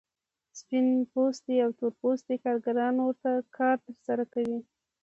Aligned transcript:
سپین 0.59 0.87
پوستي 1.11 1.55
او 1.65 1.71
تور 1.79 1.91
پوستي 2.01 2.35
کارګران 2.43 2.95
ورته 2.99 3.31
کار 3.57 3.75
ترسره 3.85 4.25
کوي 4.33 4.59